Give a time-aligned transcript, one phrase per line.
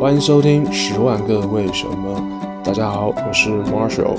[0.00, 2.18] 欢迎收听《十万个为什么》。
[2.64, 4.16] 大家好，我是 Marshall。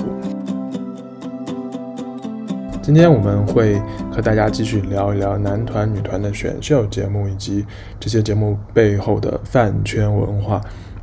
[2.80, 3.82] 今天我们会
[4.12, 7.66] 和大家继续聊一聊男团、女团的选秀节目，以及
[7.98, 10.60] 这些节目背后的饭圈文化。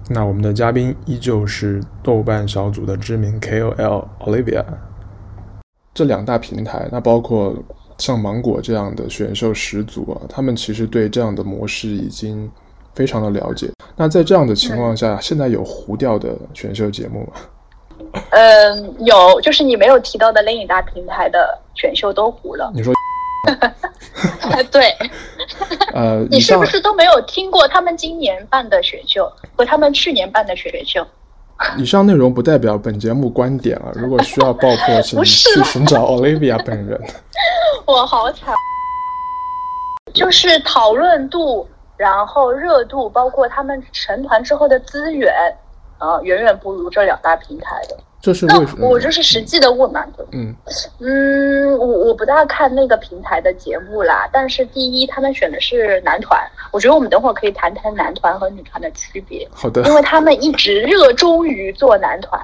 [0.08, 4.64] 那我们的嘉宾依旧是豆瓣小组的知名 KOL Olivia。
[5.94, 7.54] 这两大平台，那包括
[7.98, 12.50] 像芒果这样的选秀始祖啊，他们其实对这样的模式已经
[12.96, 13.70] 非常的了解。
[14.02, 17.34] 那在这样的情况下，现在有糊掉的选秀节目吗？
[18.30, 22.72] 嗯，有，就是你没有提到的另一大平台的选秀都糊了。
[22.74, 22.94] 你说？
[24.72, 24.96] 对。
[25.94, 31.06] 呃， 你是不是都没有听过他们今年办的选秀和他们去年办的选秀？
[31.78, 33.92] 以上内容不代表本节目观点啊！
[33.96, 36.98] 如果需要爆破，请去寻找 Olivia 本人。
[37.86, 38.54] 我好惨，
[40.14, 41.68] 就是讨论度，
[42.00, 45.34] 然后热度，包括他们成团之后的资源，
[45.98, 47.98] 啊、呃，远远不如这两大平台的。
[48.22, 48.88] 这是为什么？
[48.88, 50.06] 我就是实际的问嘛。
[50.32, 50.56] 嗯
[51.02, 54.30] 嗯，我我不大看那个平台的节目啦。
[54.32, 56.40] 但是第一，他们选的是男团，
[56.72, 59.46] 我觉得我们等会儿可以谈谈男团和女团的区别。
[59.52, 59.82] 好的。
[59.82, 62.42] 因为他们一直热衷于做男团，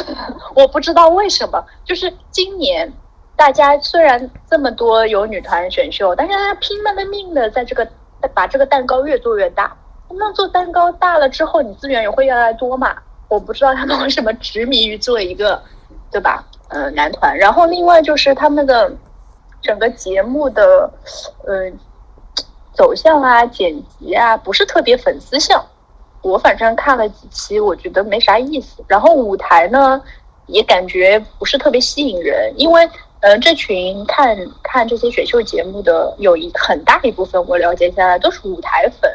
[0.54, 1.64] 我不知道为什么。
[1.82, 2.92] 就是今年
[3.36, 7.88] 大家虽然这么多有女团选秀，但是大家拼了命的在这个
[8.34, 9.76] 把这个蛋糕越做越大。
[10.10, 12.96] 那做蛋糕大了之后，你资源也会越来越多嘛。
[13.28, 15.62] 我不知道他们为什么执迷于做一个，
[16.10, 16.42] 对吧？
[16.68, 17.36] 呃，男团。
[17.36, 18.90] 然后另外就是他们的
[19.60, 20.90] 整个节目的，
[21.46, 21.70] 呃，
[22.72, 25.62] 走向啊、剪辑啊，不是特别粉丝向。
[26.22, 28.82] 我反正看了几期，我觉得没啥意思。
[28.88, 30.02] 然后舞台呢，
[30.46, 32.88] 也感觉不是特别吸引人，因为，
[33.20, 39.10] 呃，这群看看这些选秀节目的，有一很大一部分我了解下来都是舞台粉。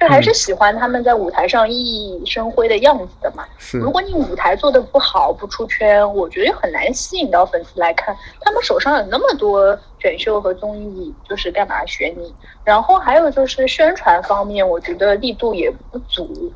[0.00, 3.44] 就还是喜欢他们在舞台上熠熠生辉的样子的嘛。
[3.58, 8.16] 是，如果你舞台做的不好，不出圈，我觉得很难吸引到粉丝来看。
[8.40, 12.32] 他们手上有那么多选秀和综艺，就是干嘛选你？
[12.62, 16.52] 然后还有就是宣传方面，我觉得力度也不足。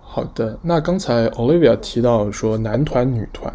[0.00, 3.52] 好的，那刚才 Olivia 提到说男团、女团。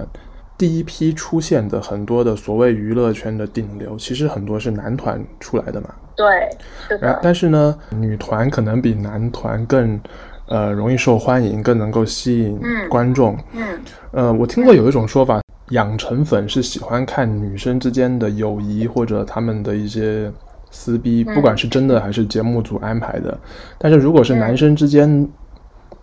[0.61, 5.89] 第一批出现的很多的所谓娱乐圈的顶流，其实很多是男团出来的嘛。
[6.15, 6.47] 对，
[6.87, 7.19] 是的。
[7.23, 9.99] 但是呢，女团可能比男团更，
[10.45, 12.59] 呃，容易受欢迎，更能够吸引
[12.91, 13.35] 观众。
[13.53, 13.63] 嗯。
[13.63, 13.79] 嗯
[14.11, 20.31] 呃，我听过有一种说法，嗯、养成粉是喜欢看女生之间的友谊或者他们的一些
[20.69, 23.31] 撕逼，不管是真的还是节目组安排的。
[23.31, 23.39] 嗯、
[23.79, 25.27] 但是如果是男生之间，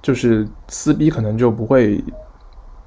[0.03, 2.03] 就是撕逼，可能就不会。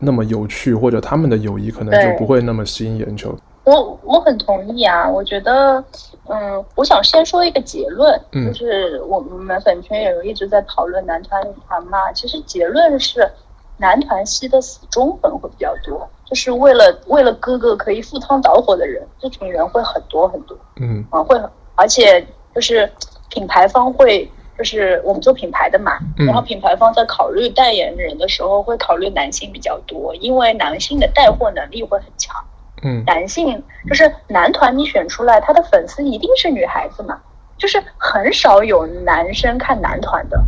[0.01, 3.34] 那么有趣，或者他们的友谊可能就不会那么吸引眼球。
[3.63, 5.84] 我我很同意啊，我觉得，
[6.28, 12.12] 嗯，我想先说一个结论，嗯、就是我们粉圈也有一直在讨论男团女团嘛。
[12.12, 13.29] 其实结论是，
[13.78, 20.57] 男团系的死忠粉会比较多，就是为了为了哥哥可以赴汤蹈火的人，这群人会很多很多。
[20.79, 21.39] 嗯啊，会，
[21.75, 22.25] 而且
[22.56, 22.91] 就是
[23.29, 24.29] 品牌方会。
[24.57, 32.35] 就是我们做品牌的嘛，然后品牌方在考虑代言人的时候，会考虑男性比较多，因为男性的带货能力会很强。
[32.84, 37.19] 嗯，男性就是男团，你选出来他的粉丝一定是女孩子嘛，
[37.57, 40.44] 就是很少有男生看男团的，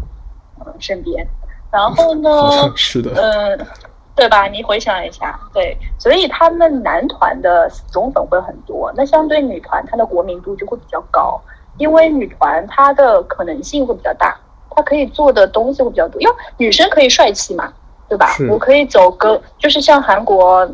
[0.59, 1.25] 嗯，身边。
[1.71, 2.29] 然后呢，
[2.75, 3.67] 是的，嗯，
[4.15, 4.47] 对吧？
[4.47, 11.41] 你回想一下，对，所以他们男团的死忠粉会很多，那相对女团，它的国民度就会比较高。
[11.77, 14.37] 因为女团她的可能性会比较大，
[14.69, 16.21] 她可以做的东西会比较多。
[16.21, 17.71] 因为女生可以帅气嘛，
[18.07, 18.27] 对吧？
[18.49, 20.69] 我可以走歌，就是像韩国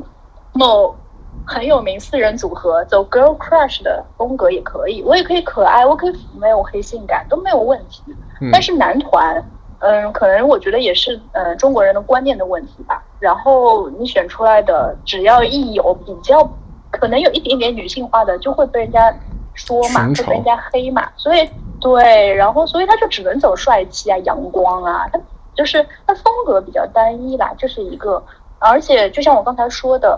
[0.53, 0.93] 某
[1.45, 5.01] 很有名四人组合走 girl crush 的风格也可以。
[5.03, 8.03] 我也可以可爱，我可以妩媚，我可以性感，都没有问题。
[8.51, 9.43] 但是男团，
[9.79, 13.03] 嗯，可能我觉得也是嗯中国人的观念的问题吧。
[13.19, 16.47] 然后你选出来的，只要一有比较
[16.91, 19.13] 可能有一点点女性化的，就会被人家。
[19.59, 21.49] 说嘛，会被人家黑嘛，所以
[21.81, 25.19] 对，然后所以他就只能走帅气啊、阳光啊，他
[25.53, 28.23] 就是他风格比较单一啦，这是一个。
[28.57, 30.17] 而且就像我刚才说的，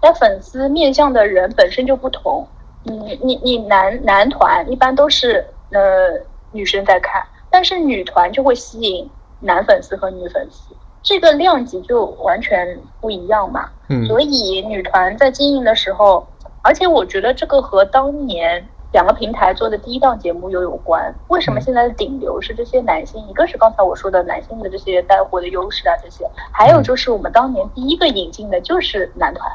[0.00, 2.46] 他粉丝面向的人本身就不同。
[2.84, 6.18] 你你你男男团一般都是呃
[6.52, 9.08] 女生在看，但是女团就会吸引
[9.40, 13.68] 男粉丝和女粉丝，这个量级就完全不一样嘛。
[13.88, 16.26] 嗯，所以女团在经营的时候。
[16.64, 21.14] 而且我觉得这个和当年两个平台做的第一档节目又有关。
[21.28, 23.22] 为什么现在的顶流是这些男性？
[23.28, 29.46] 一个是刚才我说的男性的这些带货的优势啊，这些，还有就是我们当年第一个引进的就是男团，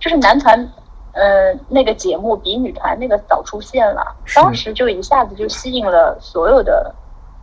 [0.00, 0.58] 就是男团，
[1.12, 6.92] 呃，那个节目比女团那个早出现了，当时就一下子就吸引了所有的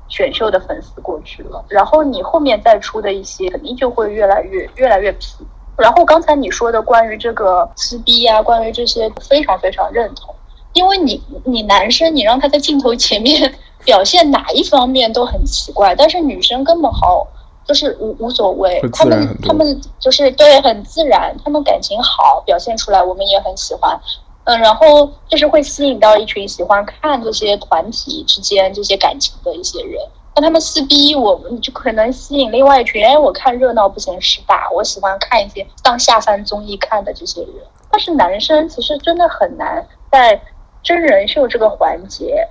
[0.10, 5.48] 选秀的粉丝过去了，然后你后面再出的一些肯定就会越来越越来越皮。
[5.78, 10.34] 然后刚才你说的关于这个撕逼啊，关于这些非常非常认同，
[10.74, 13.54] 因为你你男生你让他在镜头前面
[13.84, 17.26] 表现哪一方面都很奇怪，但是女生根本好
[17.66, 24.00] 就是无无所谓，他们他们就是对很自然，他们感情好表现出来，我们也很喜欢，
[24.44, 30.00] 嗯，然后就是会吸引到一群喜欢看这些团体之间这些感情的一些人。
[30.36, 33.06] 那他们撕逼，我们就可能吸引另外一群。
[33.06, 37.52] 哎，我看热闹不嫌事大，我喜欢看一些当下饭综艺看的这些人。
[37.92, 40.42] 但是男生其实真的很难在
[40.82, 42.48] 真人秀这个环节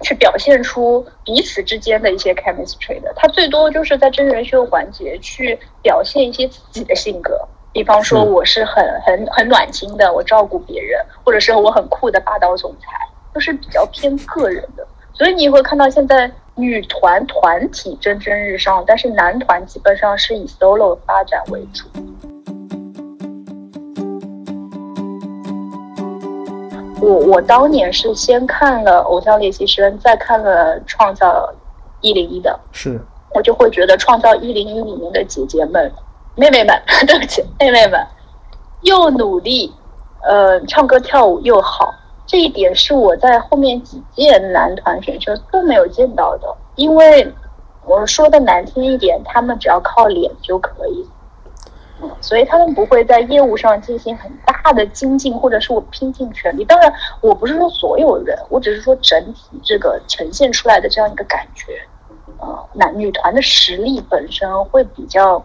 [0.00, 3.12] 去表现出彼此之间的一些 chemistry 的。
[3.14, 7.38] 他最多就是在真人秀环节去表现一些自己的性格，
[7.72, 12.88] 比方说我是很很很暖心的，我照顾别人，或者是我很酷的霸道总裁，
[13.32, 14.84] 都是比较偏个人的。
[15.12, 16.28] 所以你会看到现在。
[16.56, 21.86] 女团团体蒸蒸日上，但是男团基本上是以 solo 发展为主。
[27.00, 31.52] 我我当年是先看了《偶像练习生》，再看了《创造
[32.00, 33.00] 一零一》的，是，
[33.34, 35.92] 我就会觉得《创造一零一》里面的姐姐们、
[36.36, 38.00] 妹妹们， 对不起，妹妹们
[38.82, 39.74] 又努力，
[40.22, 41.92] 呃，唱歌跳舞又好。
[42.26, 47.32] 这一点是我在后面几届男团选秀都没有见到的，因为
[47.84, 51.06] 我说的难听一点，他们只要靠脸就可以，
[52.22, 56.64] 所以他们不会在业务上进行很大的精进，或者是我拼尽全力。
[56.64, 56.90] 当然，
[57.20, 61.78] 我不是说所有人，我只是说整体这个呈现出来的这样一个感觉，
[62.38, 65.44] 呃，男女团的实力本身会比较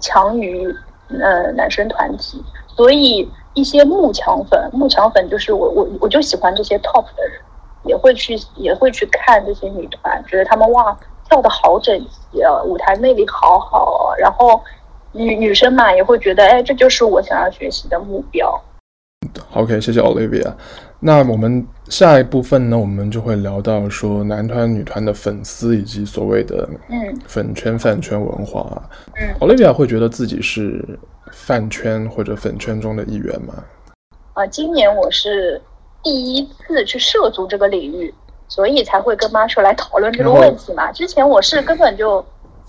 [0.00, 0.74] 强于
[1.08, 3.30] 呃男生团体，所以。
[3.56, 7.40] 一些慕强粉，慕强粉就是我，我我就喜欢这些 top 的人，
[7.84, 10.94] 也会去也会去看这些女团，觉得她们哇
[11.26, 11.98] 跳的好整
[12.32, 14.60] 齐啊，舞台魅力好好啊，然后
[15.12, 18.62] 女女生嘛也会觉得，哎，这就是我想要学习的目标。
[19.54, 20.52] OK，谢谢 Olivia。
[21.00, 28.66] 那我们下一部分呢，我们就会聊到说男团、女团的粉丝以及所谓的嗯粉圈、饭圈文化。
[29.18, 30.84] 嗯，Olivia 会觉得自己是。
[31.36, 33.54] 饭圈或者粉圈中的一员吗？
[34.32, 35.60] 啊，今年我是
[36.02, 38.12] 第一次去涉足这个领域，
[38.48, 40.90] 所以才会跟 Marshall 来讨论这个问题嘛。
[40.90, 42.24] 之前我是根本就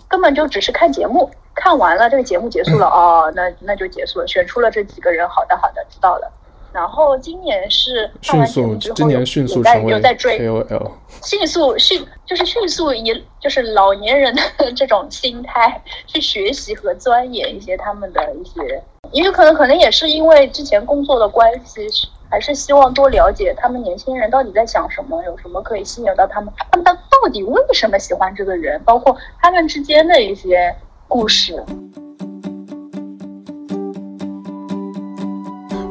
[0.08, 6.32] 根本就只是看节目，看完了这个节目结束了， 哦，那那就结束了，选出了这几个人，好的好的，知道了。
[6.78, 10.92] 然后今年是迅速，今年迅速成为 KOL，
[11.24, 18.80] 迅速迅就是迅速以就是老年人的 这种心态去学习和钻研一些他们的一些，
[19.12, 21.88] 因为可能可能也是因为之前工作的关系，
[22.30, 30.76] 还是希望多了解他们年轻人到底在想什么，有什么可以吸引到他们，他们到到底为什么喜欢这个人，包括他们之间的一些
[31.08, 31.60] 故事。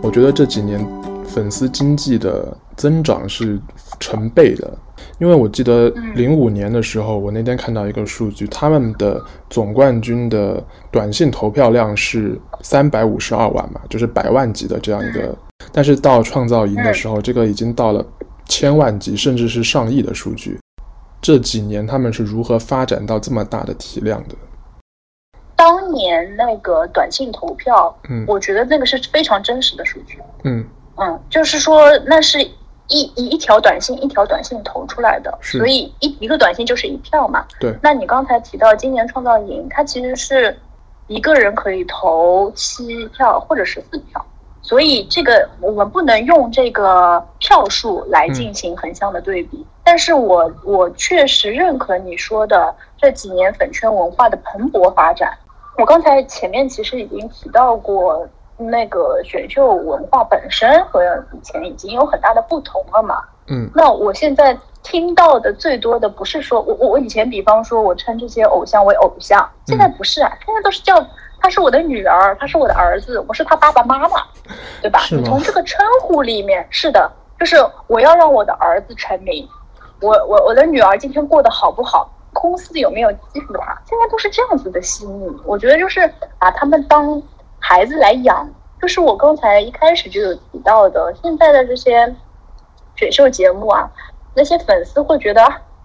[0.07, 0.87] 我觉得这几年
[1.27, 3.61] 粉丝经济的增长是
[3.99, 4.73] 成倍的，
[5.19, 9.21] 因为我记得零五年的时候，我那天看到一个数据，他们的
[9.51, 15.37] 总冠军的短信投票量是三百五十二万嘛，就是百万级的这样一个，
[15.73, 18.07] 但是到创造营的时候，这个已经到了
[18.47, 20.57] 千万级，甚至是上亿的数据。
[21.21, 24.37] 这几年他们是如何发展到这么大的体量的？
[25.57, 30.65] 当年那个短信投票，嗯，我觉得那个是非常真实的数据，嗯。
[30.99, 32.41] 嗯，就是说那是
[32.89, 37.77] 一一一条短信一条短信投出来的，所以一一个短信就是一票嘛，对。
[37.83, 40.59] 那你刚才提到今年创造营，它其实是
[41.07, 44.25] 一个人可以投七票或者十四票，
[44.63, 55.37] 所以这个我们不能用这个票数来进行横向的对比，嗯，但是我我确实认可你说的这几年粉圈文化的蓬勃发展。
[55.79, 61.03] 我刚才前面其实已经提到过，那个选秀文化本身和
[61.33, 63.23] 以前已经有很大的不同了嘛。
[63.49, 70.95] 嗯，那我现在听到的最多的不是说我我我以前比方说我称这些偶像为偶像，现在不是啊，现在都是叫
[71.41, 74.09] 他是我的女儿，他是我的儿子，我是他爸爸妈妈，
[74.81, 75.01] 对吧？
[75.11, 77.57] 你从这个称呼里面，是的，就是
[77.87, 79.47] 我要让我的儿子成名，
[80.01, 82.11] 我我我的女儿今天过得好不好？
[82.41, 83.77] 公司有没有欺负他？
[83.89, 87.23] 现在都是这样子的心理，我觉得就是把他们当
[87.59, 88.49] 孩子来养。
[88.81, 92.15] 就是我刚才一开始就有提到的，现在的这些
[92.95, 93.91] 选秀节目啊，
[94.35, 95.43] 那些粉丝会觉得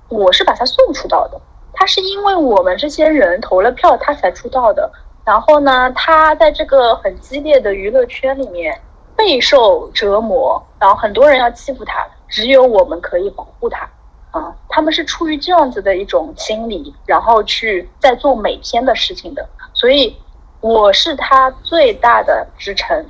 [0.09, 1.39] 我是把他送出道的，
[1.73, 4.91] 他是因为我们这些人投了票，他才出道的。
[5.23, 8.77] 然后呢，他在这个很激烈的娱乐圈里面
[9.15, 13.87] 备受折磨，然后很多人要欺负他，只有我们可以保护他。
[14.31, 19.47] 啊，他他们是出于这样子的一种心理，然后去在做每天的事情的。
[19.73, 20.17] 所以
[20.59, 23.05] 我是他最大的支撑。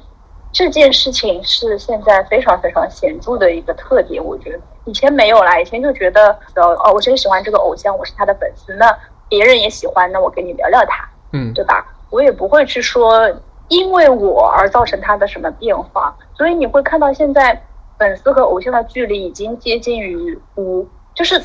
[0.52, 8.94] 这件事情是现在非常非常显著的一个特点，我觉得以前没有啦，以前就觉得哦，我真喜欢这个偶像，我是他的粉丝，那
[9.30, 11.86] 别人也喜欢，那我跟你聊聊他，嗯，对吧？
[12.10, 13.32] 我也不会去说
[13.70, 17.64] 因为我而造成他的什么变化，所以你会看到现在
[17.98, 21.42] 粉丝和偶像的距离已经接近于无，就是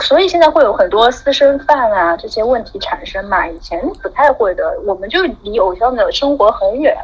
[0.00, 6.96] 所以现在会有很多私生饭啊这些问题产生嘛，以前不太会的，我们就离偶像的生活很远，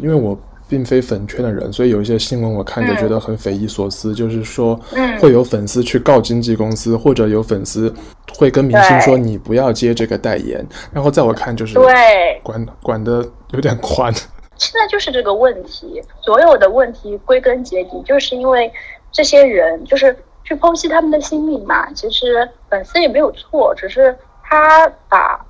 [0.00, 0.38] 因为我。
[0.66, 4.12] 并非粉圈的人，所以有一些新闻我看着觉得很匪夷所思。
[4.12, 4.74] 嗯、就是说，
[5.20, 7.94] 会有粉丝去告经纪公司，或者有粉丝
[8.38, 10.66] 会跟明星说你不要接这个代言。
[10.90, 13.22] 然后在我看就是对管管的
[13.52, 14.10] 有点宽。
[14.56, 18.72] 现在就是这个问题，所有的问题归根结底就是因为
[19.12, 21.90] 这些人就是去剖析他们的心理嘛。
[21.92, 25.44] 其实粉丝也没有错，只是他把。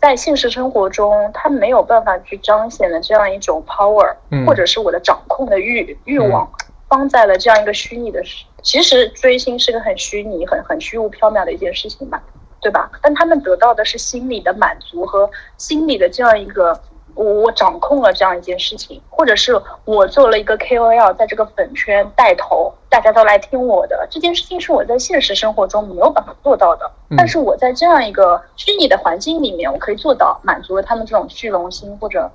[0.00, 6.46] 在现实生活中，他没有办法去彰显的这样一种 power，、嗯、或者是我的掌控的欲欲望，
[6.90, 8.22] 放在了这样一个虚拟的。
[8.62, 12.20] 其实追星是个很虚拟、很很虚无缥缈的一件事情嘛，
[12.60, 12.90] 对吧？
[13.00, 16.78] 但他们得到的是心理的满足和心理的这样一个。
[17.14, 26.90] 我我掌控了这样一件事情，或者是我做了一个 KOL，在这个粉圈带头，大家都来听我的这件事情，是我在现实生活中没有办法做到的。
[27.16, 32.28] 但是我在这样一个虚拟的环境里面，我可以做到，满足了他们这种虚荣心，或者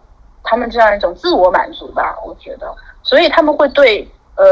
[0.44, 2.18] 他们这样一种自我满足吧。
[2.26, 4.46] 我觉得，所以他们会对呃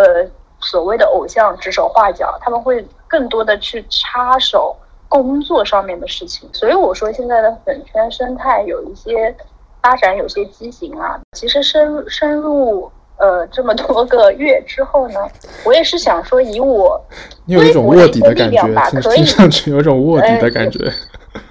[0.60, 4.76] 所谓的偶像指手画脚，他们会更多的去插手
[5.08, 6.50] 工作上面的事情。
[6.54, 9.34] 所以我说，现在的粉圈生态有一些。
[9.88, 15.20] 发展有些畸形啊，其实深深入呃这么多个月之后呢，
[15.64, 17.02] 我也是想说，以我
[17.46, 18.62] 你有一种卧底的感觉，
[19.02, 20.92] 可以听上去有一种卧底的感觉。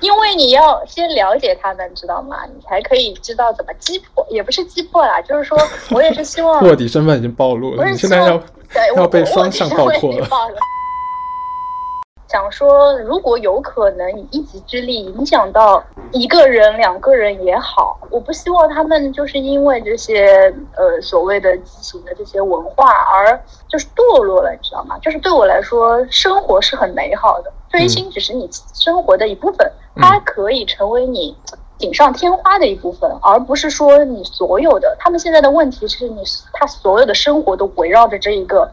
[0.00, 2.37] 因为你要先了解他们，知道吗？
[2.55, 5.59] 你才可以知道怎么击破，也不是击破啦，就是说
[5.90, 8.38] 我也是希望 卧底身份已经暴露了，你现在要
[8.97, 10.28] 要被双向爆破了。
[12.28, 24.99] 想说，如果有可能以一己之力影响到一个人、两个人也好，我不希望他们就是因为这些呃所谓的畸形的这些文化而就是堕落了，你知道吗？
[24.99, 31.37] 就是对我来说，生活是很美好的，追星只是你生活的一部分，它可以成为你
[31.78, 34.97] 锦上添花的一部分，而不是说你所有的。
[34.99, 38.68] 他们现在的问题是你他所有的生活都围绕着这一个。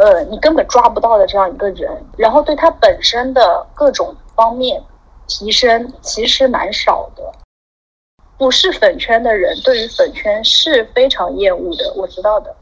[0.00, 4.82] 呃，你根本抓不到的这样一个人，然后对他本身的各种方面
[5.26, 7.22] 提升其实蛮少的。
[8.38, 12.56] 不是粉圈的人对于粉圈是非常厌恶的，我知道的。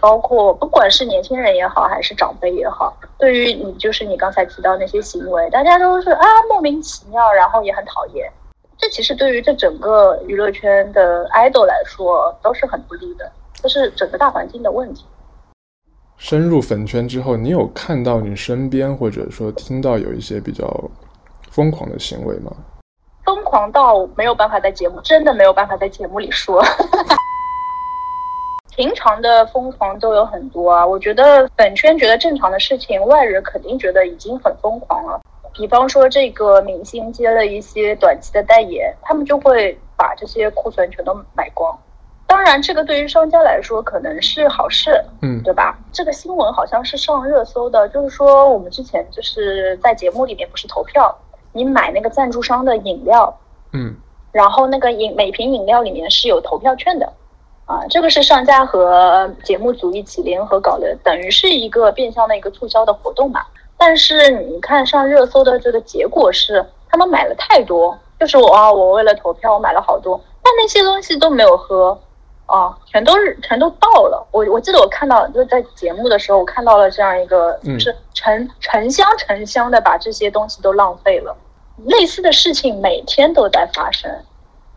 [0.00, 8.30] 包括不管是年轻人也好，还是长辈也好，对于你就是你刚才提到那些行为，大家都是啊莫名其妙，然后也很讨厌。
[8.76, 15.06] 这其实对于这整个娱乐圈的 idol 来说都是很不利的，这是整个大环境的问题。
[16.16, 20.66] 深入粉圈之后，你有看到你身边或者说听到有一些比较
[21.50, 22.52] 疯狂的行为吗？
[23.24, 26.62] 疯狂到没有办法在节目，真的没有办法在节目里说。
[28.74, 35.20] 平常的疯狂都有很多啊，我觉得粉圈觉得正常的事情，外人肯定觉得已经很疯狂了。
[35.52, 41.78] 比方说，这个明星接了一些短期的代言，他们就会把这些库存全都买光。
[42.32, 45.78] 当然，这个对于商家来说可能是好事，嗯，对吧？
[45.92, 51.14] 这个新闻好像是上热搜的，就是说我们之前就是在节目里面不是投票，
[51.52, 53.38] 你买那个赞助商的饮料，
[53.74, 53.94] 嗯，
[54.32, 57.12] 然后那个饮每瓶饮料里面是有投票券的，
[57.66, 63.42] 啊，这个是商家和节目组一起联合搞的，等于是一个变相的一个促销的活动嘛。
[63.76, 72.00] 但是你看上热搜的这个结果是，他们买了太多，就是我啊，我为了投票我买了好多，但那些东西都没有喝。
[72.52, 74.28] 啊，全都是全都到了。
[74.30, 81.34] 我我记得我看到就是在节目的时候，我看到了这样一个，就是成成箱成箱的把这些东西都浪费了。
[81.86, 84.10] 类似的事情每天都在发生，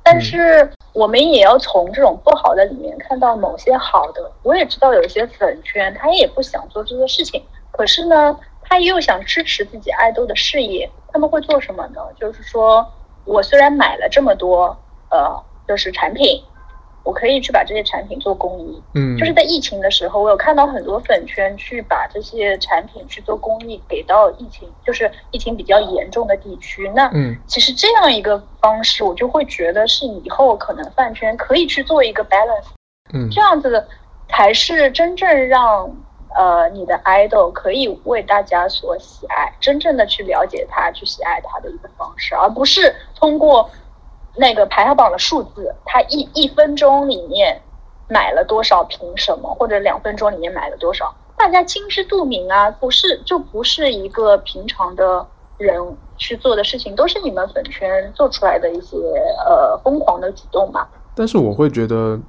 [0.02, 4.32] 但是我们也要从这种不好的里面看到某些好的。
[4.42, 12.00] 我也知道有一些粉圈他也不想做这些事情，可是呢，他又想支持自己爱豆的事业，他们会做什么呢？
[12.18, 12.88] 就是说
[13.26, 14.78] 我虽然买了这么多，
[15.10, 16.42] 呃，就是产品。
[17.06, 26.92] 我可以去把这些产品做公益，嗯，就是在疫情的时候，我有看到很多粉圈去把这些产品去做公益，给到疫情，就是疫情比较严重的地区。
[26.96, 32.74] 那，嗯，其实这样一个方式，我就会觉得是以后可能饭圈可以去做一个 balance，
[33.14, 33.88] 嗯，这样子
[34.28, 35.96] 才是真正让
[36.36, 43.70] 呃，你的 idol 可以为大家所喜爱，真正的去了解他，去喜爱他的一个方式，而不是通过
[44.36, 47.62] 那个排行榜的数字，他一一分钟里面
[48.10, 55.26] 买了多少瓶什么，或者两分钟里面买了多少，大家心知肚明啊，不是就不是一个平常的
[55.58, 55.80] 人
[56.18, 58.98] 去做的事情，都是你们粉圈做出来的一些
[59.46, 60.88] 呃疯狂的举动嘛。
[61.16, 62.20] 但是我会觉得。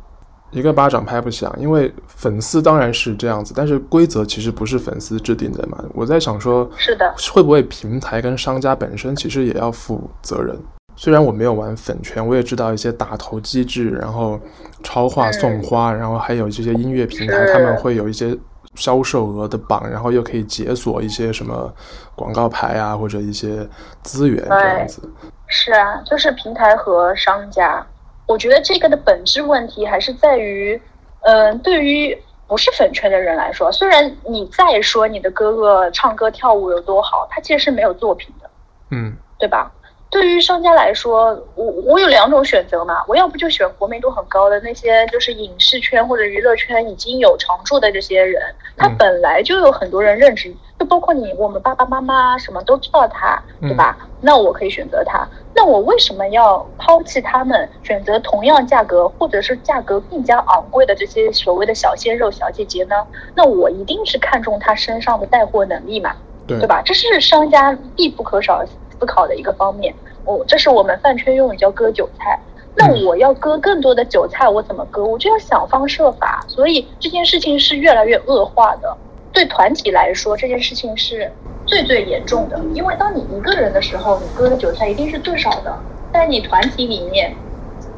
[0.53, 5.77] 一个巴掌拍不响，因为粉丝当然是这样子，但是规则其实不是粉丝制定的嘛。
[5.93, 10.57] 我在想说，是的，会不会平台跟商家本身其实也要负责任？
[10.97, 14.41] 虽然我没有玩粉圈，我也知道一些打头机制，然后
[14.83, 18.37] 超话送花，嗯、然后还有这些音乐平台，他们会有一些
[18.75, 21.73] 销售额的榜，然后又可以解锁一些什么
[22.15, 23.69] 广告牌啊，或者一些
[24.03, 25.03] 资源这样子。
[25.47, 27.87] 是啊，就是平台和商家。
[28.27, 30.81] 我觉得这个的本质问题还是在于，
[31.21, 32.17] 嗯、呃，对于
[32.49, 38.51] 不是粉圈的人来说，虽然你再说你的哥哥唱歌跳舞有多好，他其实是没有作品的，
[38.91, 39.71] 嗯，对吧？
[40.17, 48.43] 对于商家来说，我我有两种选择嘛，我要不就选国民度很高的那些，就是影视圈或者娱乐圈已经有常驻的这些人，
[48.79, 53.95] 他本来就有很多人认识，就包括你，我们爸爸妈妈什么都知道他，对吧？
[54.01, 62.97] 嗯、那我可以选择他，那我为什么要抛弃他们，选择同样价格或者是价格更加昂贵的这些所谓的小鲜肉、小姐姐呢？
[63.35, 66.81] 那我一定是看中他身上的带货能力嘛，对，对吧？
[66.83, 68.65] 这是商家必不可少。
[68.99, 72.39] 思考的一个方面，哦，这是我们饭圈用语叫割韭菜。
[72.79, 75.03] 那我要割更多的韭菜，我怎么割？
[75.03, 76.45] 我就要想方设法。
[76.47, 78.97] 所以这件事情是越来越恶化的。
[79.33, 81.31] 对团体来说，这件事情是
[81.65, 82.59] 最最严重的。
[82.75, 85.75] 因为当你一个人的时候，你割的韭菜一定是最少的。
[86.13, 87.35] 在你团体里面，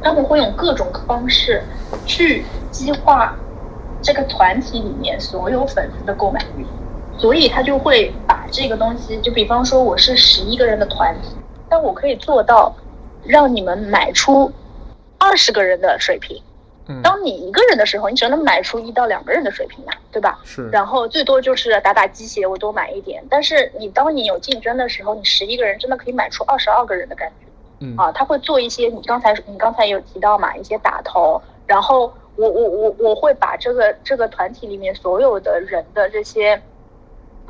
[0.01, 1.61] 他们会用各种方式
[2.05, 3.37] 去激化
[4.01, 6.65] 这个团体里面所有粉丝的购买欲。
[7.19, 11.35] 所以他就会把这个东西，就比方说我是十一个人的团体，
[11.67, 12.73] 但我可以做到
[13.25, 14.49] 让你们买出
[15.17, 16.41] 二十个人的水平。
[16.87, 20.39] 嗯，当你一个人的时候，你只能买出一到两个人的水平嘛，对吧？
[20.45, 20.69] 是。
[20.69, 23.21] 然后最多就是打打鸡血，我多买一点。
[23.29, 27.45] 但是你当你有竞争的时候，你十一个人真的可以买出二十二个人的感觉。
[27.85, 27.97] 嗯。
[27.97, 31.39] 啊，他会做一些你刚才你刚才有提到嘛，一些打头。
[31.67, 36.59] 然后我我我我会把这个这个团体里面所有的人的这些。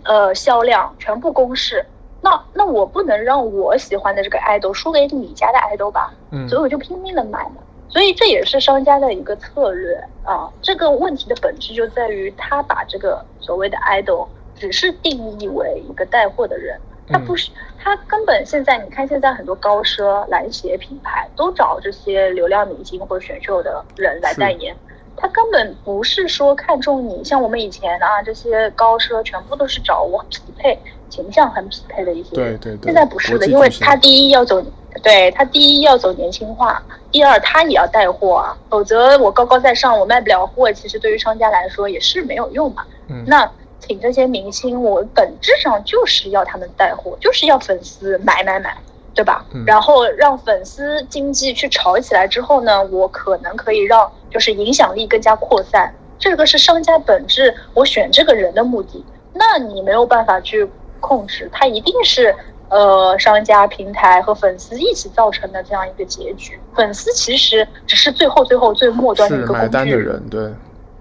[0.04, 1.86] 呃，销量全部公示，
[2.22, 6.14] 那那我不能让我喜欢的这个爱豆输给你家的爱豆吧？
[6.32, 7.56] 嗯，所以我就拼命的买嘛。
[7.90, 10.48] 所以这也是商家的一个策略啊。
[10.62, 24.76] 这个问题的本质就在于他把这个所谓的爱豆只是定义为一个带货的人，他不是，他根本现在你看现在很多高奢篮鞋品牌都找这些流量明星或者选秀的人来代言。
[25.18, 32.58] 他根本不是说看中你，像我们以前啊，这些高奢全部都是找我匹配形象很匹配的一些人。
[32.58, 32.86] 对对对。
[32.86, 34.64] 现在不是的，因为他第一要走，
[35.04, 42.86] 对他第一要走年轻化，第二他也要带货啊，否则我高高在上，我卖不了货，其实对于商家来说也是没有用嘛。
[43.10, 43.24] 嗯。
[43.28, 48.78] 那请这些明星，我本质上就是要他们带货，就是要粉丝买买买。
[49.14, 49.46] 对吧？
[49.66, 55.94] 然后让粉丝经济去炒起来之后呢，我可能可以让就是影响力更加扩散。
[56.18, 59.04] 这个是商家本质，我选这个人的目的。
[59.34, 60.70] 那你没有办法去
[61.00, 62.36] 控制，它一定是
[62.70, 66.60] 呃商家、平台和粉丝一起造成的这样一个结局。
[66.76, 70.54] 粉丝其实只是最后最后最末端的一个工具，买单的人，对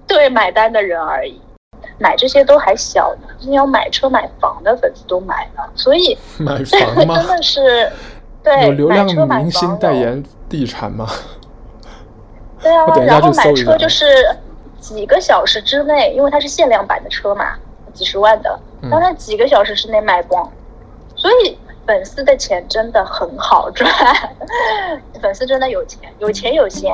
[0.07, 1.41] 对，买单的人而已。
[1.99, 7.17] 买这些都还小呢，你要买车买房的粉丝都买了，所以买 房吗？
[7.17, 7.91] 真的是
[8.43, 11.07] 对，有流量明星代言地产吗？
[12.63, 14.07] 对啊，然后买车就是
[14.81, 17.55] 几个小时之内，因为它是限量版的车嘛，
[17.93, 18.59] 几十万的，
[18.91, 20.53] 让它几个小时之内卖光，嗯、
[21.17, 23.89] 所以粉丝的钱真的很好赚，
[25.21, 26.93] 粉丝真的有钱，有钱有闲。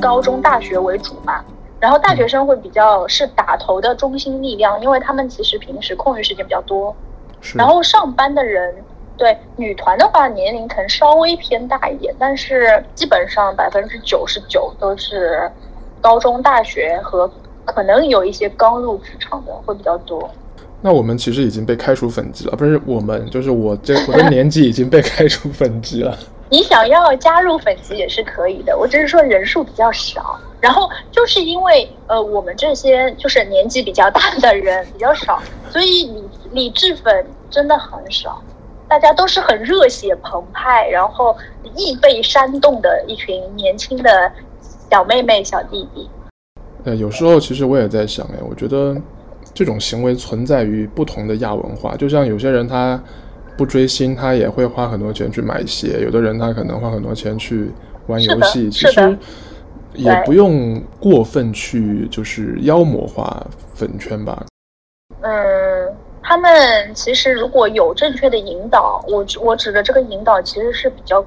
[0.00, 1.44] 高中、大学为主嘛，
[1.78, 6.94] 然后大学生会比较是打头的中心力量，因为他们其实平时空余时间比较多。
[7.54, 8.74] 然后上班的人，
[9.16, 15.50] 对女团的话，年龄可能稍微偏大一点，但是基本上百分之九十九都是
[16.00, 17.30] 高中、大学和
[17.64, 20.30] 可能有一些刚入职场的会比较多。
[20.82, 26.18] 那我们其实已经被开除粉籍了，不是我们，就是我这我的年纪已经被开除粉籍了。
[26.50, 30.38] 你想要加入粉丝也是可以的，我只是说人数比较少。
[30.60, 38.42] 然后就是因为呃，我们这些就是年纪比较大的人比较少，所以理理智粉真的很少。
[38.86, 41.34] 大家都是很热血澎湃，然后
[41.76, 44.30] 易被煽动的一群年轻的
[44.90, 46.10] 小妹妹、小弟弟。
[46.84, 48.94] 呃，有时候其实我也在想，哎，我觉得
[49.54, 53.00] 这种行为存在于不同的亚文化，就像有些人他
[53.60, 57.70] 不追星，他也会花很多钱去买鞋；有的人他可能花很多钱去
[58.06, 58.70] 玩游戏。
[58.70, 59.18] 其实
[59.92, 64.46] 也不用过分去就是妖魔化粉圈吧。
[65.20, 66.50] 嗯，他们
[66.94, 71.22] 其实如果有正确的引导，我我指的这个引导其实是比较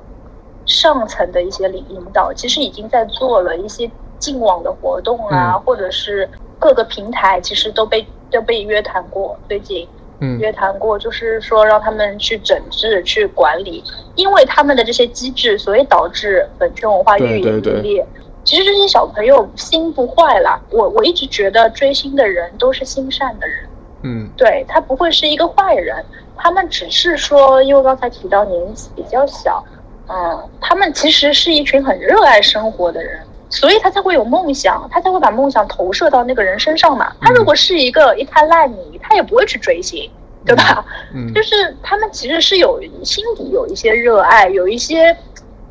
[0.66, 3.88] 上层的一些领引导，其实已经在做了一些。
[4.20, 9.38] 进网的活动啊，嗯、或者是各个平台，其实都被都被约谈过。
[9.50, 10.03] 最近，嗯，
[10.40, 13.84] 约谈过，就是说让他们去整治、去管理，
[14.16, 17.52] 因为他们的这些机制，所以导致本圈文化愈演愈烈。
[17.52, 18.06] 对对对。
[18.44, 23.58] 其实这些小朋友心不坏啦，我我一直觉得追星的人都是心善的人。
[24.02, 26.04] 嗯，对，他不会是一个坏人，
[26.36, 29.64] 他们只是说，因为刚才提到年纪比较小，
[30.10, 33.18] 嗯，他们其实是一群很热爱生活的人。
[33.54, 37.14] 所以他才会有梦想，他才会把梦想投射到那个人身上嘛。
[37.22, 40.10] 他如果是一个一滩烂泥，他也不会去追星，
[40.44, 40.84] 对吧？
[41.14, 45.16] 嗯，就是他们其实是有心底有一些热爱，有一些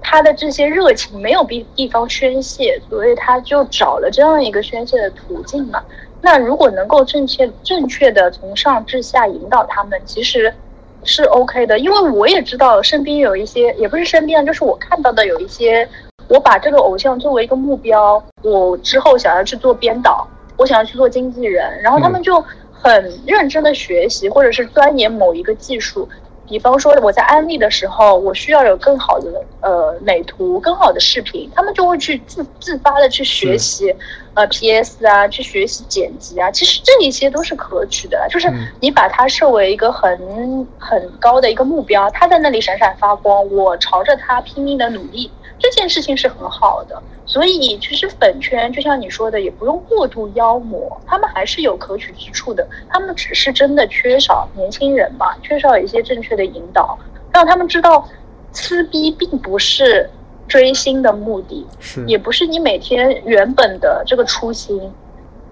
[0.01, 5.83] 他的这些热情没有地地方宣泄，所以他就找了这样一个宣泄的途径嘛。
[6.21, 10.55] 那如果能够正确正确的从上至下引导他们，其实
[11.03, 11.77] 是 OK 的。
[11.81, 15.89] 因为我也知道身边有一些，也不是身边，就是我看到的有一些。
[16.33, 22.43] 我把这个偶像作为一个目标，我之后想要去做编导，我想要去做经纪人，然后他们就
[22.73, 26.09] 很认真的学习，或者是钻研某一个技术。
[26.49, 33.95] 比方说我在安利的时候，我需要有更好的呃美图、更好的视频，他们就会去自自发的去学习，
[34.35, 36.51] 呃 PS 啊，去学习剪辑啊。
[36.51, 45.31] 其实这一些都是可取的，就是你把它设为一个很很高的一个目标，它在那里闪闪发光，我朝着它拼命的努力。
[45.59, 52.67] 这件事情是很好的，所以其实粉圈就像你说的，也不用过度妖魔，他们还是有可取之处的。
[52.89, 56.99] 他们只是真的缺少年轻人吧，缺少一些正确的引导，
[57.33, 58.09] 让他们知道，
[58.51, 60.11] 撕逼并不是
[60.53, 64.79] 追星的目的，是也不是你每天原本的这个初心，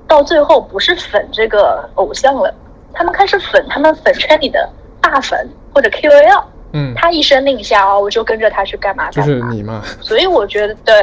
[0.07, 2.53] 到最后不是粉这个偶像了，
[2.93, 4.69] 他们开始粉他们粉圈里的
[5.01, 6.45] 大粉或者 KOL。
[6.73, 9.27] 嗯，他一声令下哦，我就跟着他去干嘛干嘛。
[9.27, 9.83] 就是你嘛。
[10.03, 10.95] 所以我觉得对，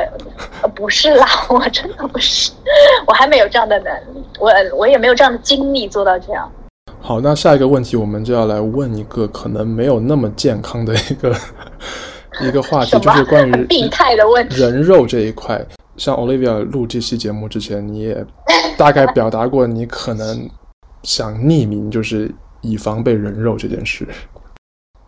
[0.61, 2.51] 呃，不是啦，我真的不是，
[3.07, 6.49] 我还没有这样的能力，我我也没有这样的精力做到这样。
[7.01, 11.35] 好，那下一个问题，我们就要来问一个可能没有那么健康的一个
[12.41, 15.65] 一个话题，就是关于 病态的问题，人肉这一块。
[15.95, 18.23] 像 Olivia 录这期节目之前，你也
[18.77, 20.47] 大概表达过你可能
[21.01, 24.07] 想匿名，就是以防被人肉这件事。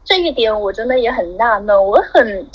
[0.03, 2.47] 这一点我真的也很纳闷，我很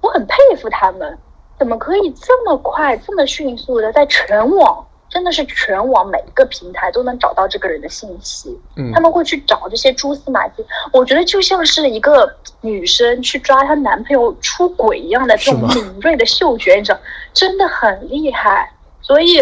[0.00, 1.18] 我很佩服他们，
[1.58, 8.58] 怎么可以这么快、这么迅速的在全网，真的是全网每一个平台都能找到这个人的信息。
[8.76, 16.98] 嗯，他们会去找这些蛛丝马迹，我觉得就像是一个女生去抓她男朋友出轨一样的这种敏锐的嗅觉，你知道，
[17.34, 18.72] 真的很厉害。
[19.02, 19.38] 所以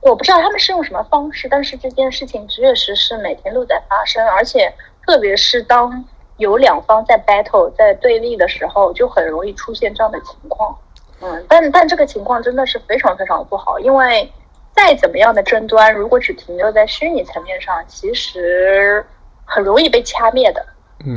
[0.00, 4.72] 我不知道他们是用什么方式，但是这件事情确确实是每天都在发生，而且
[5.06, 6.04] 特别是当。
[6.38, 10.74] 有两方在 battle 在对立的时候，就很容易出现这样的情况。
[11.20, 14.28] 嗯，但但这个情况真的是非常非常不好，因为
[14.74, 19.04] 再怎么样的争端，如果只停留在虚拟层面上，其实
[19.44, 20.64] 很容易被掐灭的。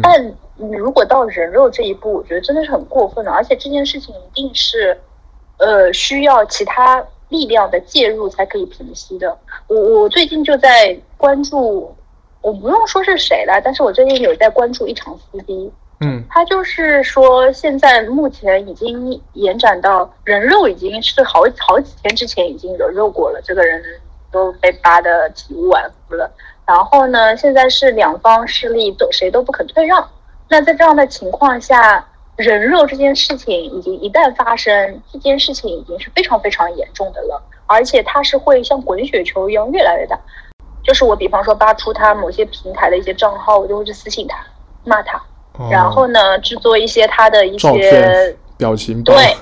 [0.02, 4.98] 但你如果到人肉这一步，我觉得真的是很过分的，而且这件事情一定是，
[5.58, 9.38] 呃，需要其他力量的介入才可以平息的。
[9.68, 11.96] 我我最近就在关注。
[12.42, 23.82] 我不用说是谁了，但是我最近有在关注一场撕逼，嗯，他就是说现在目前已经延展到人肉，已经是好好几天之前已经人肉过了，这个人
[24.32, 26.30] 都被扒得体无完肤了。
[26.66, 30.06] 然后呢，现在是两方势力都谁都不肯退让。
[30.50, 32.06] 那在这样的情况下，
[32.36, 40.20] 人肉这件事情已经一旦发生，这件事情已经是非常非常严重的了，而且它是会像滚雪球一样越来越大。
[40.84, 44.38] 就是我，比方说扒出他某些平台的一些账号，我就会去私信他，
[44.84, 45.20] 骂他，
[45.58, 49.04] 哦、然后呢，制作一些他的一些表情。
[49.04, 49.36] 对，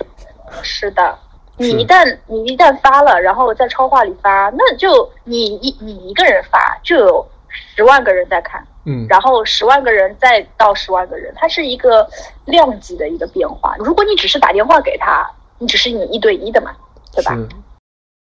[0.62, 1.18] 是的，
[1.58, 12.08] 你一旦你一旦发了，然后在超话里发，那就你一你一个人发，就有十万个人在看，嗯，然后十万个人再到十万个人，它是一个
[12.46, 13.76] 量级的一个变化。
[13.80, 16.72] 如果你只是打电话给他，你只是你一对一的嘛，
[17.12, 17.36] 对吧？
[17.36, 17.50] 是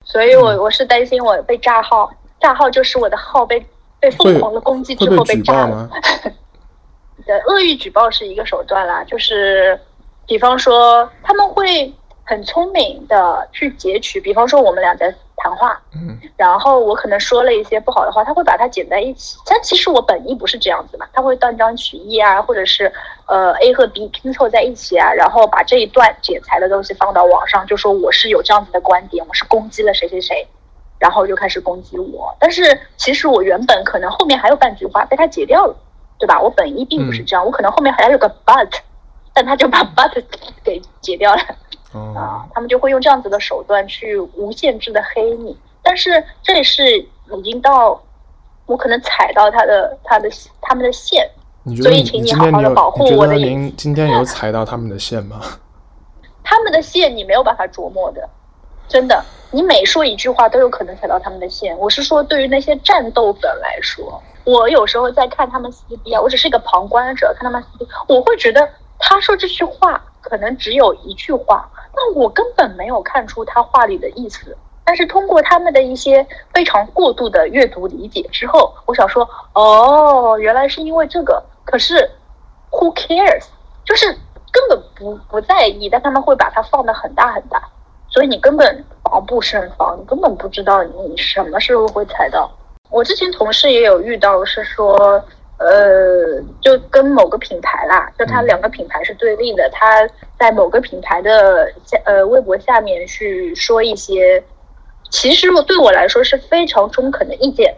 [0.04, 2.12] 所以我，我是担心我被炸号。
[2.40, 3.64] 炸号就是我的号被
[4.00, 5.88] 被疯狂的攻击之后被炸了。
[7.24, 9.78] 对，恶意举报是一个手段啦，就是
[10.26, 11.92] 比方说他们会
[12.24, 19.36] 很聪明的去截取，比方说我们俩在谈话，嗯，然后我可能说了一些不好的话，他会把它剪在一起。
[19.46, 22.90] 但其实我本意不是这样子嘛，他会断章取义啊，或者是
[23.26, 30.46] 呃 A 和 B 拼凑在一起啊，然后把这一段剪裁的东西放到网上，就说我是有这样子的观点，我是攻击了谁谁谁，
[30.98, 32.34] 然后就开始攻击我。
[32.38, 35.74] 但是其实我原本可能后面还有半句话被他截掉了，
[36.22, 36.40] 对吧？
[36.40, 38.70] 我本意并不是这样，嗯、我可能后面还有个 but，
[39.34, 40.22] 但他就把 but
[40.62, 41.42] 给截掉了。
[41.94, 48.00] 哦、啊，他们就会用这样子的手段去无限制的黑你，但是这里是已经到
[48.66, 50.30] 我可能踩到他的他的
[50.60, 51.28] 他们的线，
[51.82, 53.50] 所以请你好好的保护我的隐私。
[53.50, 55.40] 您今天有 踩到他们的线吗？
[56.44, 58.30] 他们的线你没有办法琢磨的，
[58.86, 61.76] 真的，你每说一句话都有可能踩到他们的线。
[61.78, 68.66] 我是说，对于那些战斗粉来说，我有时候在看他们撕逼啊，我只是一个旁观者，看他们撕逼，我会觉得
[68.98, 71.68] 他说这句话可能只有一句话。
[71.94, 81.44] 那我根本没有看出他话里的意思，但是通过他们的一些非常过度的阅读理解之后，我想说，哦，原来是因为这个。
[81.64, 82.10] 可是
[82.70, 83.44] ，who cares？
[83.84, 84.06] 就是
[84.50, 87.62] 根本不不在意，但他们会把它放得很大很大，
[88.08, 92.50] 所以你根本防不胜防，你根本不知道你什么时候会踩到。
[92.90, 95.22] 我之前同事也有遇到，是说。
[95.58, 99.70] 呃，就跟某个品牌啦，就它两个品牌是对立的。
[99.70, 100.04] 他
[100.36, 104.42] 在某个品牌的下呃微博下面去说一些，
[105.08, 107.72] 其实我对我来说是非常中肯的意见，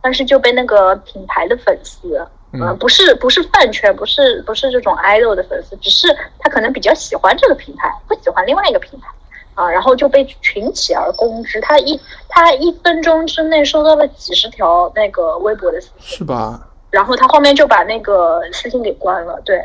[0.00, 2.18] 但是就被那个品牌的粉丝，
[2.54, 9.08] 嗯、呃，不是不是饭圈，不是不是这种 idol 的粉丝，只是他可能比较喜欢这个品牌，不喜欢另外一个品牌
[9.56, 11.60] 啊，然后就被群起而攻之。
[11.60, 16.68] 他一他一分钟之内收到了几十条那个微博的私信，是吧？
[16.90, 19.40] 然后他后面就把那个私信给关了。
[19.44, 19.60] 对，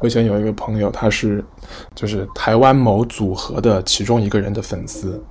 [0.00, 1.44] 我以前有一个朋友，他是
[1.94, 5.22] 就是台湾某组合的其中一个人的粉丝，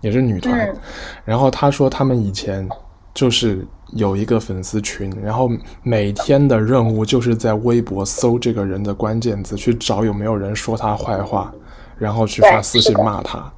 [0.00, 0.58] 也是女团。
[0.58, 0.76] 嗯、
[1.24, 2.68] 然后他说他们以前
[3.12, 5.50] 就是有一个粉丝群，然后
[5.82, 11.52] 每天的任务就是在微博搜这个人的关键字，去找有没有人说他坏话，
[11.98, 13.52] 然后去发私信骂他。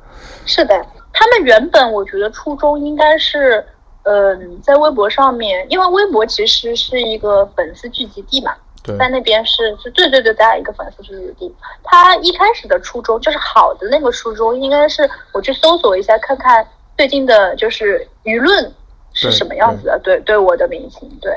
[0.47, 3.65] 是的，他们原本我觉得初衷应该是。
[4.03, 8.51] 嗯，在微博上面，因为微博其实是一个粉丝聚集地嘛，
[8.83, 11.55] 对在那边是是对对对，大家一个粉丝聚集地。
[11.85, 18.73] 他一开始的初衷就是好的，那个初衷应该是我去搜索一下，看看最近的就是舆论
[19.13, 21.31] 是什么样子的，对对，对我的明星对。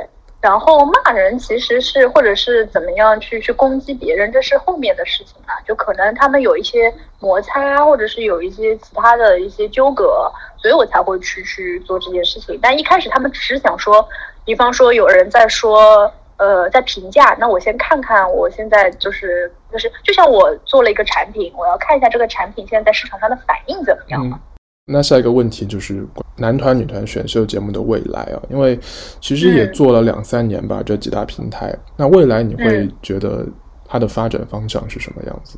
[0.43, 12.60] 然后骂人其实是或者是怎么样去去攻击别人，这是后面的事情啊，就可能他们有一些摩擦，或者是有一些其他的一些纠葛，所以我才会去去做这件事情。
[12.62, 14.06] 但一开始他们只是想说，
[14.43, 24.21] 比方说有人在说，呃，在评价，那我先看看，我现在就是就是就像我做了一个产品，我要看一下这个产品现在在市场上的反应怎么样。
[24.21, 24.38] 嗯
[24.86, 28.78] 那下一个问题就是男团、女团选秀节目的未来啊，因为
[29.22, 31.74] 其实也做了两三年吧，嗯、这几大平台。
[31.96, 33.48] 那未来你会觉得
[33.86, 35.58] 它的发展方向是什么样子？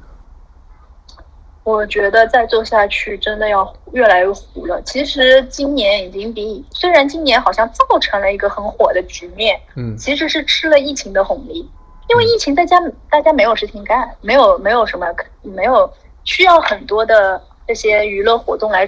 [1.64, 4.80] 我觉得再做下去真的要越来越糊了。
[4.84, 11.68] 其实今年已经比，虽然今年好像造成了一个很火的局面，嗯，其实是吃了疫情的红利，
[12.10, 15.08] 因为疫情大家、嗯、大家没有事情干，没有没有什么，
[15.42, 15.92] 没有
[16.24, 18.88] 需要很多的这些娱乐活动来。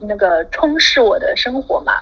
[0.00, 2.00] 那个充实我的生活嘛，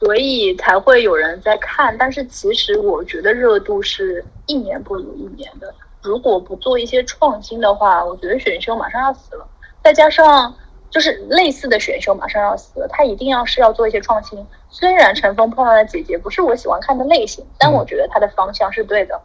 [0.00, 1.96] 所以才会有人在看。
[1.98, 5.74] 但是其实我觉得热度是一年不如一年的。
[6.02, 9.46] 如果不做一些创新的话，我觉得选秀马上要死了。
[9.84, 10.52] 再加上
[10.90, 14.44] 就是类似的选秀马上要死了，他一定要是要做一些创新。
[14.68, 19.20] 虽然《乘风破浪的姐姐》不是我喜欢看的类型，但我觉得它的方向是对的。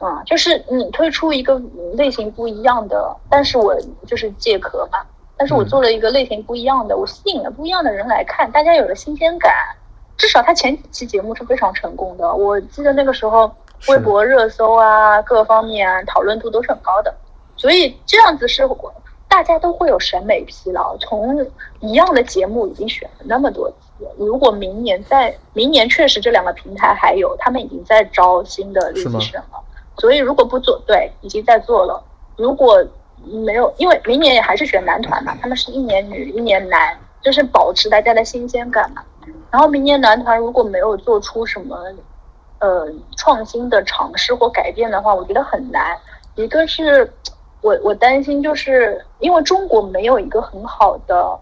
[0.00, 1.60] 嗯，就是你推出一个
[1.94, 3.74] 类型不一样的，但是我
[4.06, 4.98] 就是借壳嘛。
[5.38, 9.54] 但是我做了一个类型不一样的，我吸引了不一样的人来看，大家有了新鲜感。
[10.16, 13.48] 至少他前几期节目是非常成功的，我记得那个时候
[13.86, 17.14] 微博热搜啊，各方面啊，讨论度都是很高的。
[17.56, 18.68] 所以这样子是
[19.28, 20.96] 大家都会有审美疲劳。
[20.96, 21.46] 从
[21.78, 29.60] 一样的节目已经选了那么多次，如果明年在明年确实这两个平台还有，他们已经在招新的练习生了。
[29.98, 32.02] 所以如果不做，对，已经在做了。
[32.36, 32.84] 如果
[33.24, 39.02] 没有，因为明年也还是选男团嘛，他们是一年女一年男，就是保持大家的新鲜感嘛。
[39.50, 41.76] 然后明年男团如果没有做出什么
[42.58, 45.96] 呃创新的尝试或改变的话，我觉得很难。
[46.36, 47.12] 一个是
[47.60, 51.38] 我我担心，就是因为中国没有一个很好的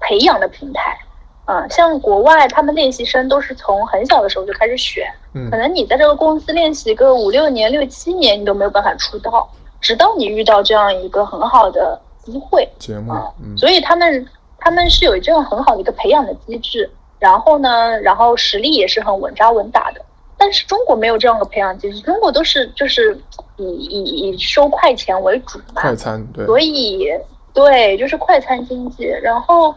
[0.00, 0.98] 培养的平台，
[1.44, 9.48] 嗯，像国外他们练习生都是从很小的时候就开始选，嗯，可能你在这个公司练习个五六年、六七年，你都没有办法出道。
[9.82, 14.26] 直到你遇到这样一个很好的机会节目，嗯，所以他们
[14.58, 20.00] 他们是有这样很好的一个培养的机制，然后呢，然后实力也是很稳扎稳打的。
[20.38, 23.16] 但是中国没有这样的培养机制，中国都是就是
[23.56, 27.06] 以以以收快钱为主嘛，快餐对，所以
[27.52, 29.04] 对，就是快餐经济。
[29.04, 29.74] 然后，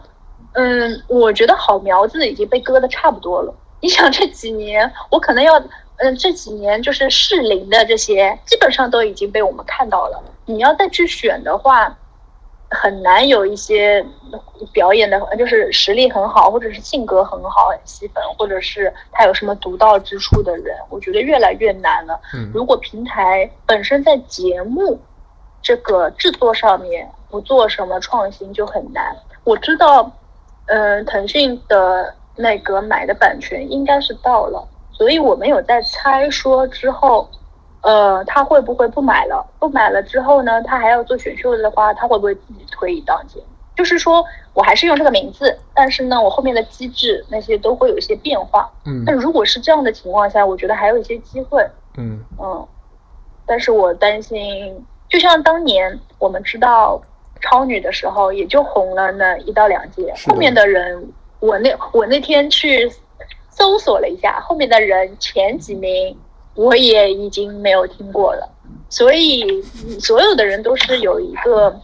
[0.54, 3.54] 嗯，我觉得好苗子已经被割的差不多了。
[3.80, 5.62] 你想这几年，我可能要，
[5.98, 10.22] 嗯，这几年就是适龄的这些，基本上都已经被我们看到了。
[10.44, 11.96] 你要再去选的话。
[12.68, 14.04] 很难有一些
[14.72, 22.20] 表演的，就是实力很好，或者是性格很好、很吸粉，或者是他有什么独到之处的人，我觉得越来越难了。
[22.34, 24.98] 嗯，如果平台本身在节目
[25.62, 29.16] 这个制作上面不做什么创新，就很难。
[29.44, 30.10] 我知道，
[30.66, 37.28] 嗯，腾讯的那个买的版权应该是到了，所以我们有在猜说之后。
[37.82, 39.46] 呃，他会不会不买了？
[39.60, 40.60] 不买了之后呢？
[40.64, 43.46] 他还要做选秀的话，他会不会自己推一档节目？
[43.76, 48.68] 就是说我还是用这个名字，但是呢，我后面的机制那些都会有一些变化。
[48.86, 51.64] 嗯，但如果是这样的情况下，我觉得还有一些机会。
[51.96, 52.66] 嗯嗯，
[53.46, 57.00] 但是我担心，就像当年我们知道
[57.40, 62.90] 超女的时候，也就红了那一到两届，后面的人，我那我那天去
[63.56, 66.16] 搜索了一下，后面的人前几名。
[66.58, 68.48] 我也已经没有听过了，
[68.88, 69.60] 所以
[70.00, 71.78] 所有的人都是有一个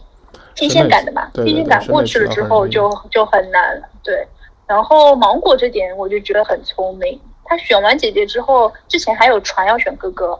[0.55, 3.87] 新鲜感的嘛，新鲜感过去了之后就就很难了。
[4.01, 4.27] 对，
[4.65, 10.39] 然后芒果这点我就觉得很聪明，他选完姐姐之后，之前还有传要选哥哥，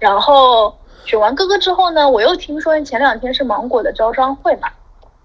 [0.00, 4.68] 然后选完哥哥之后呢，我又听说前两天是芒果的招商会嘛，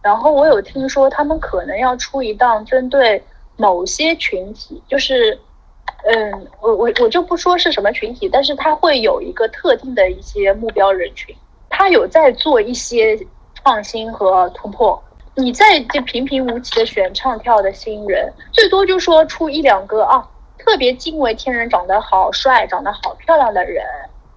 [0.04, 3.24] 然后我有听说他们可能要出一档针对
[3.58, 5.40] 某些群体，就是。
[6.06, 11.34] 嗯，我我我就不说是什么群体，但是他会有一个特定的一些目标人群，
[11.70, 13.18] 他有在做一些
[13.54, 15.02] 创新和突破。
[15.36, 23.86] 你在这平平无奇的选唱跳的新人，最多就说出一两个啊，特别惊为天人、长得好帅、长得好漂亮的人，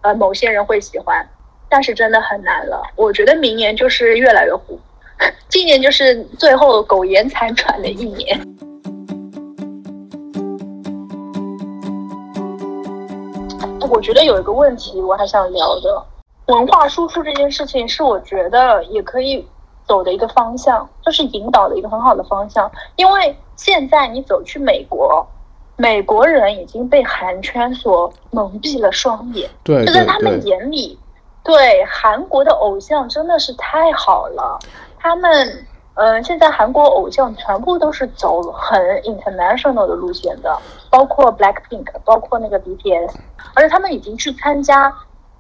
[0.03, 1.29] 呃，某些人会喜欢，
[1.69, 2.81] 但是真的很难了。
[2.95, 4.79] 我觉得明年就是越来越糊，
[5.49, 8.41] 今年就是最后苟延残喘的一年。
[13.91, 16.05] 我觉得有一个问题我还想聊的，
[16.47, 19.47] 文化输出这件事情是我觉得也可以
[19.87, 22.71] 走的一个方向，就是引导的一个很好的方向。
[22.97, 25.27] 因为现在你走去美国，
[25.77, 30.99] 美国人已经被韩圈所蒙蔽了双眼，对，就在他们眼里，
[31.43, 34.59] 对韩国的偶像真的是太好了，
[34.99, 35.67] 他们。
[35.97, 40.55] 嗯，现在韩国偶像全部都是走很 international 的路线的，
[40.91, 43.15] 包括 Blackpink，包括那个 BTS，
[43.55, 44.95] 而且他们已经去参加，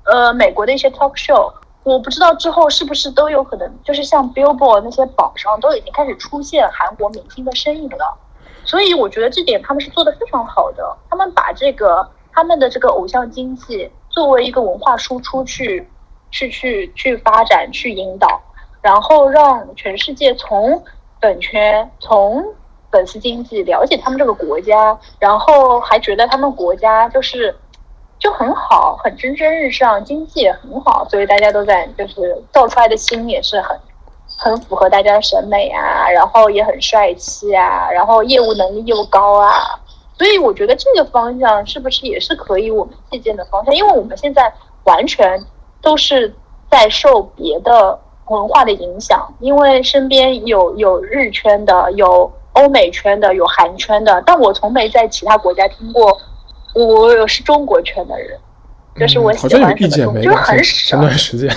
[0.05, 1.53] 呃，美国的一些 talk show。
[1.83, 8.19] 我不知道之后是不是都有可能，就是像 Billboard 那些榜上都已经开始出现韩国明星的身影了。
[8.64, 15.87] 所以我觉得这点他们是做得非常好的，他们把这个他们的这个偶像经济作为一个文化输出去，
[16.31, 18.40] 去去去发展，去引导。
[18.87, 20.81] 然后让全世界从
[21.20, 22.40] 本圈、从
[22.88, 27.53] 粉丝经济了解他们这个国家，然后还觉得他们国家就是
[28.20, 33.77] 就很好，很蒸蒸日上，经济也很好，所以大家都在就是造出来的星也是很
[34.38, 39.51] 很符合大家的审美啊，然后也很帅气啊，然后业务能力又高啊，
[40.16, 43.75] 所以我觉得这个方向是不是也是可以我们借鉴的方向？
[43.75, 44.53] 因为我们现在
[44.85, 45.44] 完全
[45.83, 46.33] 都是
[46.70, 47.99] 在受别的。
[48.28, 56.18] 文化的影响，因为身边有有日圈的，有欧美圈的，有韩圈的，但我从没在其他国家听过，
[56.74, 58.36] 我是中国圈的人，
[58.98, 60.90] 就是我喜欢就是很少。
[60.90, 61.48] 前段时间，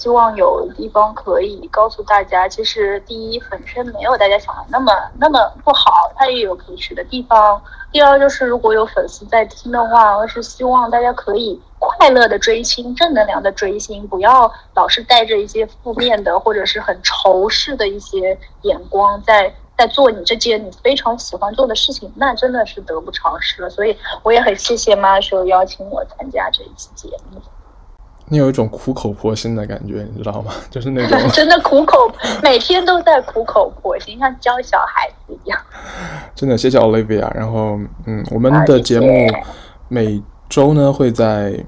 [0.00, 7.60] 希望有地方可以告诉大家，其实第一，粉圈没有大家想的那么那么不好，它也有可以去的地方。
[7.90, 11.60] 第二，就是如果有粉丝在听的话，我是希望大家可以。
[11.78, 23.68] 快乐的追星，正能量的追星，不要老是带着一些负面的或者是很仇视的一些眼光在在做你这件你非常喜欢做的事情，那真的是得不偿失了。
[23.68, 27.40] 所以我也很谢谢 Marshall 邀请我参加这一期节目。
[28.28, 30.52] 你有一种苦口婆心的感觉，你知道吗？
[30.68, 32.10] 就是那种 真的苦口，
[32.42, 35.60] 每天都在苦口婆心，像教小孩子一样。
[36.34, 39.08] 真的谢谢 Olivia，然后嗯，我们的节目
[39.88, 41.64] 每周呢会在。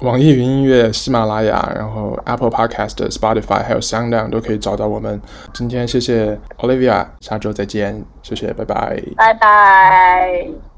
[0.00, 5.20] 网易云音乐、喜马拉雅，然后 Apple Podcast、Spotify，还有 SoundOn 都可以找到我们。
[5.52, 10.69] 今天谢谢 Olivia，下周再见，谢谢，拜拜，拜拜。